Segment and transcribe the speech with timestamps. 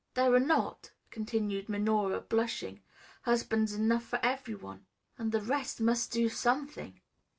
[0.15, 2.81] "There are not," continued Minora, blushing,
[3.21, 6.99] "husbands enough for every one, and the rest must do something."